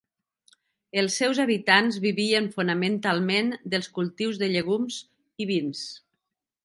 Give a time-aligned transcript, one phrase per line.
[1.01, 4.99] Els seus habitants vivien fonamentalment dels cultius de llegums
[5.47, 5.85] i vins.